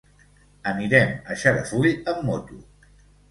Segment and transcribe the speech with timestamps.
[0.71, 2.59] Anirem a Xarafull amb moto.